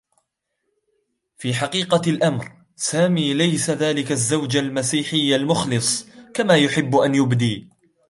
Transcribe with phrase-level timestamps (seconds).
[1.37, 7.69] في حقيقة الأمر، سامي ليس ذلك الزّوج المسيحيّ المخلص كما يحبّ أن يبدي.